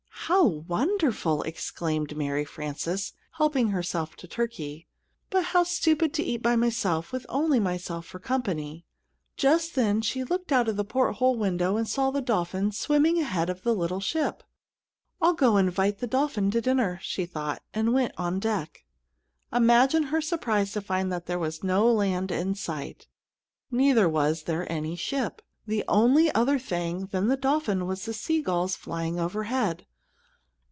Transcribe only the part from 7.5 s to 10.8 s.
myself for company." Just then she looked out of